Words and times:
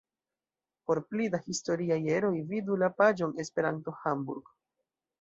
Por 0.89 1.01
pli 1.11 1.27
da 1.35 1.41
historiaj 1.51 1.99
eroj 2.15 2.33
vidu 2.55 2.81
la 2.87 2.93
paĝon 3.05 3.39
Esperanto-Hamburg. 3.47 4.55